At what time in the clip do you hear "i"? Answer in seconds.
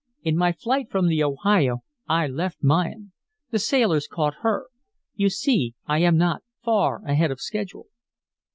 2.07-2.25, 5.85-5.99